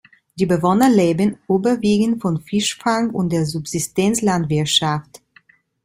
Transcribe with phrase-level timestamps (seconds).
[0.39, 5.21] Die Bewohner leben überwiegend von Fischfang und der Subsistenz-Landwirtschaft.